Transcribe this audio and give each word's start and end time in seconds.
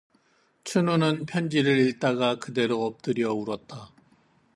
춘우는 0.63 1.27
편지를 1.27 1.77
읽다가 1.77 2.39
그대로 2.39 2.85
엎드려 2.87 3.33
울었다. 3.35 3.93